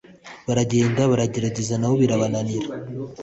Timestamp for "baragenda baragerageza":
0.47-1.73